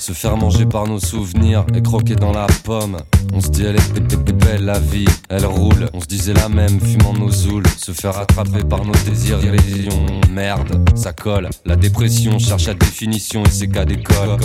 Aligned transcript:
se 0.00 0.12
faire 0.12 0.36
manger 0.36 0.66
par 0.66 0.86
nos 0.86 0.98
souvenirs 0.98 1.64
et 1.74 1.82
croquer 1.82 2.14
dans 2.14 2.32
la 2.32 2.46
pomme. 2.64 2.98
On 3.34 3.40
se 3.40 3.48
dit 3.48 3.62
elle 3.64 3.76
est, 3.76 4.32
belle 4.32 4.64
la 4.64 4.78
vie, 4.78 5.06
elle 5.28 5.46
roule. 5.46 5.88
On 5.94 6.00
se 6.00 6.06
disait 6.06 6.34
la 6.34 6.48
même, 6.48 6.80
fumant 6.80 7.14
nos 7.14 7.30
zouls. 7.30 7.66
Se 7.78 7.92
faire 7.92 8.18
attraper 8.18 8.64
par 8.68 8.84
nos 8.84 8.92
désirs, 9.06 9.38
illusions. 9.42 10.06
Merde, 10.30 10.82
ça 10.94 11.12
colle. 11.12 11.48
La 11.64 11.76
dépression 11.76 12.38
cherche 12.38 12.66
la 12.66 12.74
définition 12.74 13.42
et 13.44 13.50
c'est 13.50 13.68
qu'à 13.68 13.84
d'école. 13.84 14.36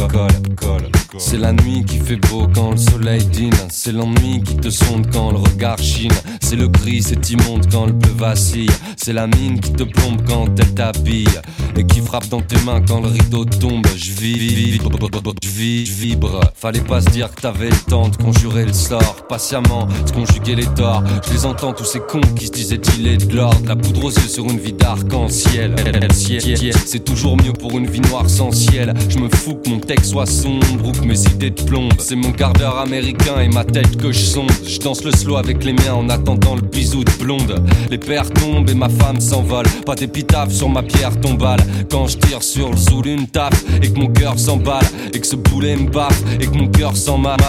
C'est 1.18 1.38
la 1.38 1.53
nuit 1.53 1.83
qui 1.86 1.98
fait 1.98 2.15
beau 2.15 2.48
quand 2.53 2.71
le 2.71 2.77
soleil 2.77 3.25
dîne. 3.25 3.53
C'est 3.69 3.92
l'ennui 3.92 4.42
qui 4.44 4.56
te 4.56 4.69
sonde 4.69 5.07
quand 5.12 5.31
le 5.31 5.38
regard 5.38 5.80
chine. 5.80 6.12
C'est 6.42 6.56
le 6.56 6.68
gris, 6.68 7.01
c'est 7.01 7.30
immonde 7.30 7.68
quand 7.71 7.88
le 7.88 7.94
bleu 7.94 8.12
vacille. 8.18 8.69
C'est 8.95 9.13
la 9.13 9.27
mine 9.27 9.60
qui 9.60 9.71
te 9.74 9.83
plombe 9.83 10.21
quand 10.27 10.48
elle 10.60 10.74
t'habille. 10.74 11.27
Et 11.75 11.86
qui 11.86 12.01
frappe 12.01 12.27
dans 12.30 12.42
tes 12.42 12.60
mains 12.65 12.81
quand 12.88 13.01
le 13.01 13.10
rideau 13.10 13.45
tombe. 13.45 13.86
Je 13.95 14.12
vis, 14.12 14.80
vibre. 15.98 16.40
Fallait 16.56 16.82
pas 16.82 17.02
se 17.02 17.10
dire 17.10 17.34
que 17.34 17.42
t'avais 17.42 17.70
le 17.70 17.90
temps 17.90 18.10
de 18.10 18.16
conjurer 18.16 18.66
le 18.66 18.74
sort. 18.74 19.26
Patiemment, 19.28 19.88
de 20.06 20.12
conjuguer 20.12 20.56
les 20.56 20.66
torts. 20.66 21.04
Je 21.28 21.34
les 21.34 21.46
entends, 21.46 21.74
tous 21.74 21.86
ces 21.86 22.00
cons 22.00 22.22
qui 22.36 22.48
se 22.48 22.52
disaient 22.52 22.82
il 22.98 23.08
est 23.08 23.18
de 23.18 23.36
l'ordre. 23.36 23.60
La 23.68 23.76
poudre 23.76 24.06
aux 24.06 24.12
yeux 24.12 24.28
sur 24.28 24.46
une 24.46 24.60
vie 24.60 24.74
d'arc-en-ciel. 24.74 25.76
C'est 26.86 27.04
toujours 27.04 27.38
mieux 27.38 27.54
pour 27.54 27.78
une 27.78 27.88
vie 27.88 28.02
noire 28.02 28.30
sans 28.30 28.52
ciel. 28.52 28.94
Je 29.10 29.20
me 29.20 29.30
fous 29.30 29.56
que 29.56 29.70
mon 29.70 29.80
texte 29.80 30.12
soit 30.12 30.26
sombre 30.26 30.66
ou 30.86 30.92
que 30.92 31.06
mes 31.06 31.20
idées 31.22 31.52
de 31.52 31.62
plombe. 31.62 31.94
C'est 32.00 32.16
mon 32.16 32.32
quart 32.32 32.54
d'heure 32.54 32.80
américain 32.80 33.40
et 33.40 33.48
ma 33.48 33.64
tête 33.64 33.98
que 33.98 34.12
je 34.12 34.20
sonde. 34.20 34.52
Je 34.66 34.80
danse 34.80 35.04
le 35.04 35.12
slow 35.12 35.38
avec 35.38 35.64
les 35.64 35.74
miens 35.74 35.96
en 35.96 36.10
attendant 36.10 36.56
le 36.56 36.62
bisou 36.62 37.04
de 37.04 37.12
blonde. 37.20 37.64
Les 37.90 37.98
pères 37.98 38.30
tombent 38.32 38.70
et 38.70 38.76
ma 38.76 38.90
femme 38.90 39.20
s'envole. 39.20 39.66
Pas 39.86 39.96
d'épitaphe 39.96 40.52
sur 40.52 40.70
ma 40.70 40.84
pierre 40.84 41.20
tombale. 41.20 41.60
Quand 41.90 42.08
je 42.08 42.18
tire 42.18 42.44
sur 42.44 42.72
le 42.72 42.78
zoul 42.78 43.08
une 43.08 43.28
tape 43.28 43.56
et 43.82 43.92
que 43.92 44.00
mon 44.00 44.08
cœur 44.08 44.38
s'emballe. 44.40 44.87
Et 45.13 45.19
que 45.19 45.28
ce 45.28 45.36
boulet 45.36 45.75
me 45.75 45.89
baffe 45.89 46.22
et 46.39 46.45
que 46.45 46.57
mon 46.57 46.68
cœur 46.68 46.95
s'en 46.95 47.18
mal. 47.18 47.39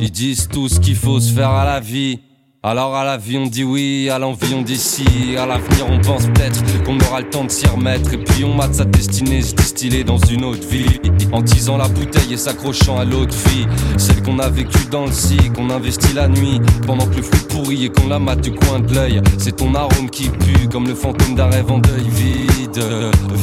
Ils 0.00 0.10
disent 0.10 0.48
tout 0.48 0.68
ce 0.68 0.80
qu'il 0.80 0.96
faut 0.96 1.20
se 1.20 1.32
faire 1.32 1.50
à 1.50 1.64
la 1.64 1.80
vie. 1.80 2.20
Alors 2.66 2.96
à 2.96 3.04
la 3.04 3.18
vie 3.18 3.36
on 3.36 3.44
dit 3.44 3.62
oui, 3.62 4.08
à 4.08 4.18
l'envie 4.18 4.54
on 4.54 4.62
dit 4.62 4.78
si, 4.78 5.36
à 5.36 5.44
l'avenir 5.44 5.84
on 5.86 6.00
pense 6.00 6.24
peut-être 6.24 6.82
qu'on 6.84 6.98
aura 6.98 7.20
le 7.20 7.28
temps 7.28 7.44
de 7.44 7.50
s'y 7.50 7.66
remettre. 7.66 8.14
Et 8.14 8.16
puis 8.16 8.42
on 8.42 8.54
mate 8.54 8.76
sa 8.76 8.86
destinée 8.86 9.42
se 9.42 9.54
distiller 9.54 10.02
dans 10.02 10.16
une 10.16 10.46
autre 10.46 10.66
vie. 10.66 10.98
En 11.30 11.42
tisant 11.42 11.76
la 11.76 11.88
bouteille 11.88 12.32
et 12.32 12.38
s'accrochant 12.38 12.98
à 12.98 13.04
l'autre 13.04 13.36
vie, 13.50 13.66
celle 13.98 14.22
qu'on 14.22 14.38
a 14.38 14.48
vécue 14.48 14.86
dans 14.90 15.04
le 15.04 15.12
si, 15.12 15.36
qu'on 15.54 15.68
investit 15.68 16.14
la 16.14 16.26
nuit. 16.26 16.58
Pendant 16.86 17.06
que 17.06 17.16
le 17.16 17.22
fruit 17.22 17.46
pourrit 17.50 17.84
et 17.84 17.90
qu'on 17.90 18.08
la 18.08 18.18
mate 18.18 18.40
du 18.40 18.52
coin 18.52 18.80
de 18.80 18.94
l'œil. 18.94 19.20
C'est 19.36 19.56
ton 19.56 19.74
arôme 19.74 20.08
qui 20.08 20.30
pue 20.30 20.66
comme 20.72 20.86
le 20.86 20.94
fantôme 20.94 21.34
d'un 21.34 21.50
rêve 21.50 21.70
en 21.70 21.80
deuil 21.80 22.08
vide, 22.08 22.82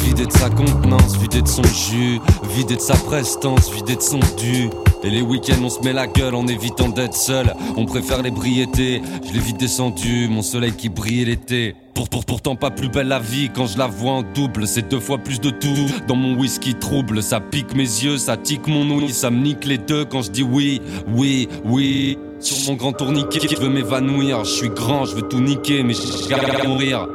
vidé 0.04 0.26
de 0.26 0.32
sa 0.32 0.50
contenance, 0.50 1.16
vidé 1.18 1.44
de 1.44 1.48
son 1.48 1.62
jus, 1.62 2.20
vidé 2.56 2.76
de 2.76 2.82
sa 2.82 2.96
prestance, 2.96 3.72
vidé 3.72 3.96
de 3.96 4.02
son 4.02 4.20
dû. 4.40 4.72
Et 5.04 5.10
les 5.10 5.22
week-ends, 5.22 5.64
on 5.64 5.70
se 5.70 5.80
met 5.82 5.94
la 5.94 6.06
gueule 6.06 6.36
en 6.36 6.46
évitant 6.46 6.90
d'être 6.90 7.16
seul. 7.16 7.54
On 7.76 7.86
préfère 7.86 8.22
les 8.22 8.30
briétés. 8.30 9.02
Je 9.28 9.34
l'ai 9.34 9.40
vite 9.40 9.60
descendu, 9.60 10.28
mon 10.30 10.44
soleil 10.44 10.74
qui 10.74 10.90
brille 10.90 11.26
l'été. 11.26 11.76
Pour, 11.96 12.08
pour, 12.08 12.24
pourtant 12.24 12.56
pas 12.56 12.70
plus 12.70 12.90
belle 12.90 13.08
la 13.08 13.20
vie 13.20 13.50
quand 13.54 13.66
je 13.66 13.80
la 13.80 13.88
vois 13.88 14.12
en 14.12 14.22
double. 14.22 14.68
C'est 14.68 14.88
deux 14.90 15.00
fois 15.00 15.18
plus 15.18 15.40
de 15.40 15.50
tout 15.50 15.68
dans 16.08 16.16
mon 16.16 16.38
whisky 16.38 16.76
trouble. 16.76 17.24
Ça 17.24 17.40
pique 17.40 17.74
mes 17.74 17.82
yeux, 17.82 18.20
ça 18.20 18.38
tique 18.38 18.68
mon 18.68 18.88
ouïe, 18.90 19.10
ça 19.10 19.32
me 19.32 19.42
nique 19.42 19.66
les 19.66 19.80
deux 19.80 20.06
quand 20.06 20.22
je 20.22 20.30
dis 20.30 20.44
oui, 20.44 20.82
oui, 21.16 21.48
oui. 21.66 22.18
Sur 22.40 22.72
mon 22.72 22.78
grand 22.78 22.94
tourniquet, 22.94 23.40
je 23.50 23.60
veux 23.60 23.70
m'évanouir. 23.70 24.46
Je 24.46 24.52
suis 24.52 24.70
grand, 24.70 25.06
je 25.06 25.16
veux 25.16 25.24
tout 25.24 25.42
niquer, 25.42 25.84
mais 25.84 25.94
je 25.94 26.68
mourir. 26.68 27.08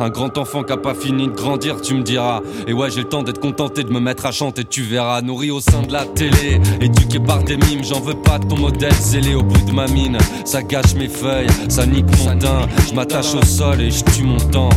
Un 0.00 0.10
grand 0.10 0.36
enfant 0.38 0.62
qui 0.62 0.72
a 0.72 0.76
pas 0.76 0.94
fini 0.94 1.28
de 1.28 1.32
grandir, 1.32 1.80
tu 1.80 1.94
me 1.94 2.02
diras. 2.02 2.40
Et 2.66 2.72
ouais, 2.72 2.90
j'ai 2.90 3.02
le 3.02 3.08
temps 3.08 3.22
d'être 3.22 3.40
contenté 3.40 3.84
de 3.84 3.92
me 3.92 4.00
mettre 4.00 4.26
à 4.26 4.32
chanter, 4.32 4.64
tu 4.64 4.82
verras. 4.82 5.22
Nourri 5.22 5.50
au 5.50 5.60
sein 5.60 5.82
de 5.82 5.92
la 5.92 6.04
télé, 6.04 6.60
éduqué 6.80 7.20
par 7.20 7.42
des 7.44 7.56
mimes, 7.56 7.84
j'en 7.84 8.00
veux 8.00 8.14
pas 8.14 8.38
de 8.38 8.46
ton 8.46 8.58
modèle 8.58 8.92
zélé 8.92 9.34
au 9.34 9.42
bout 9.42 9.64
de 9.64 9.72
ma 9.72 9.86
mine. 9.86 10.18
Ça 10.44 10.62
gâche 10.62 10.94
mes 10.94 11.08
feuilles, 11.08 11.46
ça 11.68 11.86
nique 11.86 12.06
mon 12.18 12.38
teint. 12.38 12.66
Je 12.88 12.94
m'attache 12.94 13.34
au 13.34 13.44
sol 13.44 13.80
et 13.80 13.90
je 13.90 14.04
tue 14.04 14.24
mon 14.24 14.38
temps. 14.38 14.70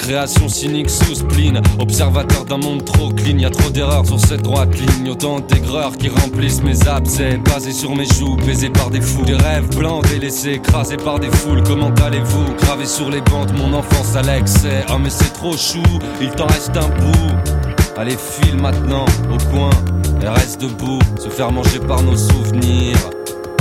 Création 0.00 0.48
cynique 0.48 0.88
sous 0.88 1.14
spleen, 1.14 1.60
observateur 1.78 2.46
d'un 2.46 2.56
monde 2.56 2.84
trop 2.86 3.10
clean, 3.10 3.36
y 3.36 3.44
a 3.44 3.50
trop 3.50 3.68
d'erreurs 3.68 4.06
sur 4.06 4.18
cette 4.18 4.40
droite 4.40 4.74
ligne, 4.74 5.10
autant 5.10 5.40
d'aigreurs 5.40 5.92
qui 5.96 6.08
remplissent 6.08 6.62
mes 6.62 6.88
abcès, 6.88 7.36
basés 7.36 7.72
sur 7.72 7.94
mes 7.94 8.06
joues, 8.06 8.36
baisés 8.36 8.70
par 8.70 8.88
des 8.88 9.02
fous, 9.02 9.24
des 9.24 9.34
rêves 9.34 9.68
blancs 9.76 10.02
délaissés, 10.08 10.54
écrasés 10.54 10.96
par 10.96 11.20
des 11.20 11.30
foules, 11.30 11.62
comment 11.64 11.92
allez-vous 12.02 12.54
Gravés 12.62 12.86
sur 12.86 13.10
les 13.10 13.20
bancs 13.20 13.46
de 13.46 13.52
mon 13.52 13.74
enfance 13.74 14.16
à 14.16 14.22
l'excès, 14.22 14.86
oh 14.90 14.98
mais 14.98 15.10
c'est 15.10 15.34
trop 15.34 15.56
chou, 15.56 15.82
il 16.20 16.30
t'en 16.30 16.46
reste 16.46 16.76
un 16.76 16.88
bout. 16.88 17.50
Allez 17.98 18.16
file 18.16 18.56
maintenant 18.56 19.04
au 19.30 19.54
coin. 19.54 19.70
Et 20.22 20.28
reste 20.28 20.62
debout, 20.62 20.98
se 21.18 21.28
faire 21.28 21.52
manger 21.52 21.78
par 21.78 22.02
nos 22.02 22.16
souvenirs, 22.16 22.98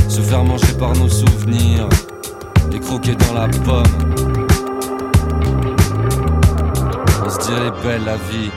se 0.07 0.21
faire 0.21 0.44
manger 0.45 0.74
par 0.80 0.94
nos 0.94 1.09
souvenirs, 1.09 1.88
et 2.74 2.80
croquer 2.80 3.15
dans 3.15 3.33
la 3.33 3.47
pomme. 3.50 4.38
Se 7.50 7.56
dirait 7.56 7.72
belle 7.84 8.06
la 8.06 8.16
vie. 8.16 8.51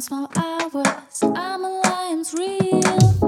small 0.00 0.30
hours. 0.36 1.22
I'm 1.22 1.64
a 1.64 1.80
lion's 1.84 2.32
real. 2.32 3.19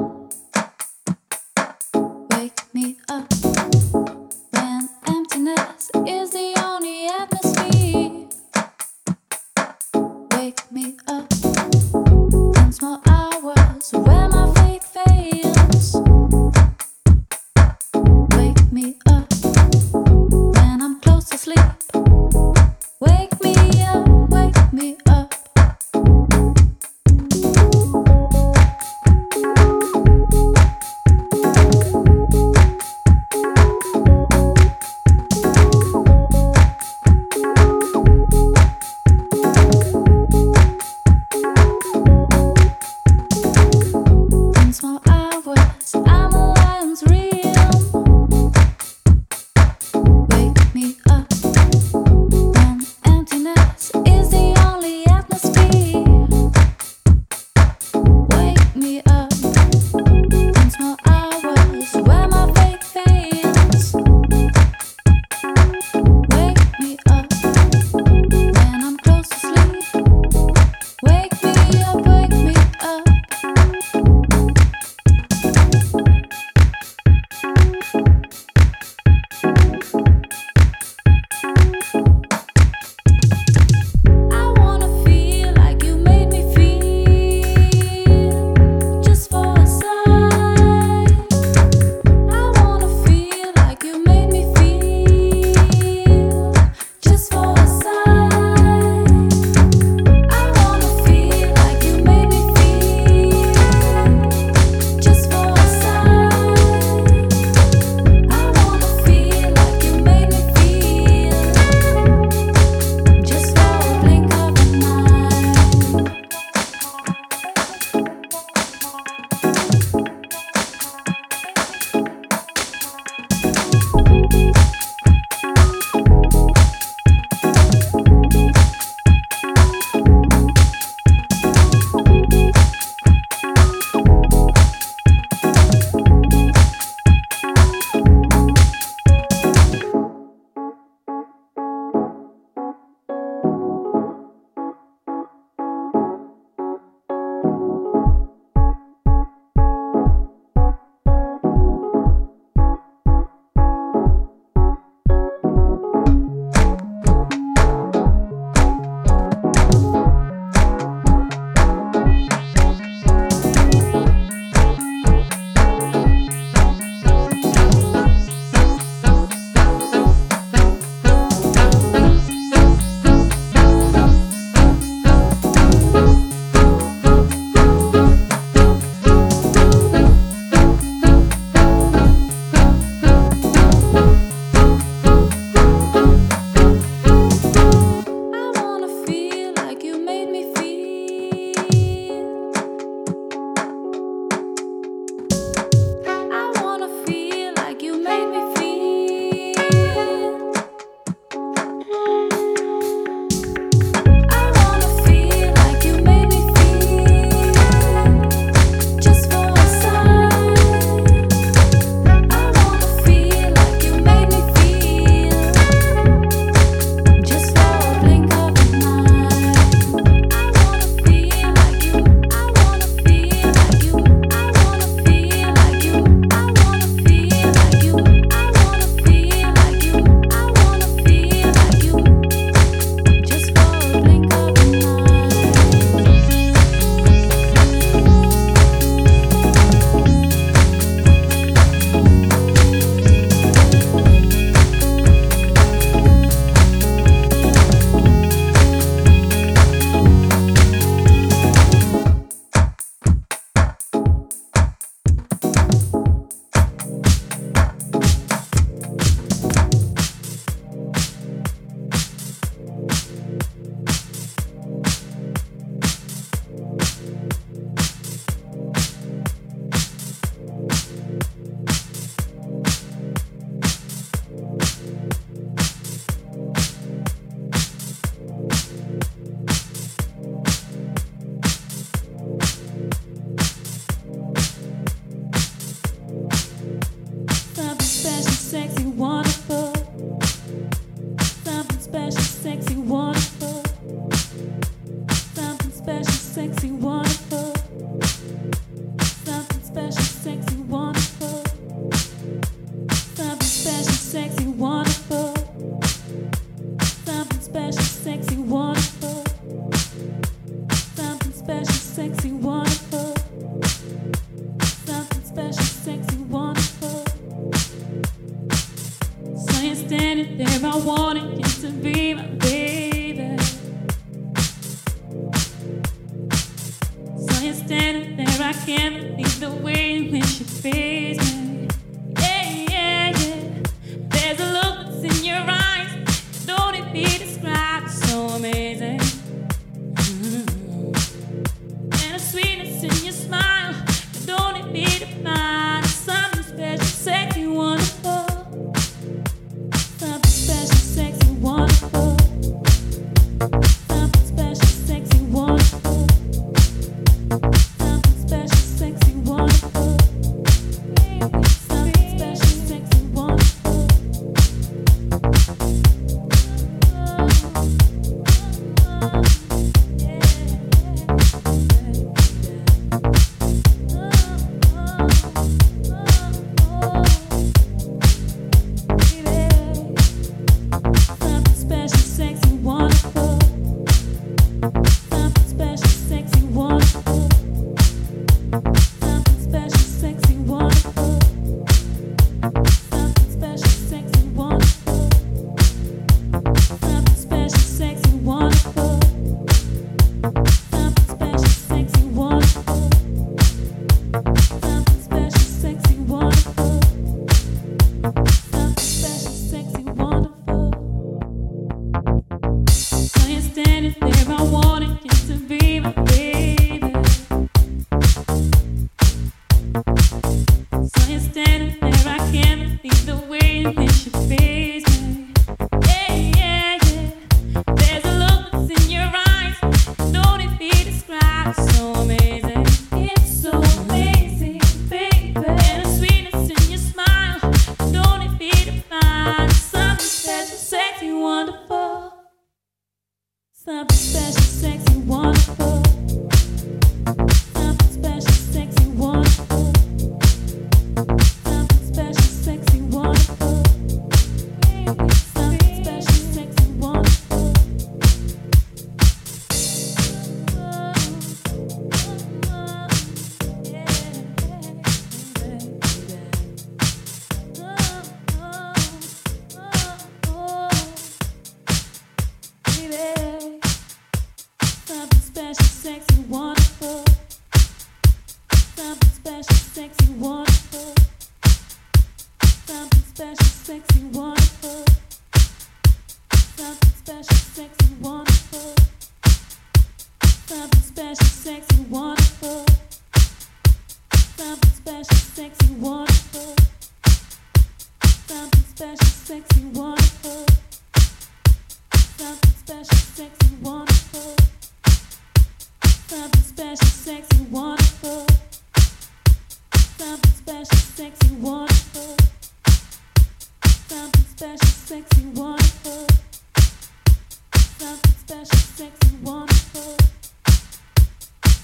should 330.45 330.63
be. 330.63 330.82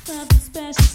something 0.09 0.39
special. 0.39 0.88